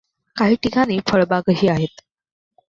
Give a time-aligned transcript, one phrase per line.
[0.35, 2.01] काही ठिकाणी फळबागही आहेत.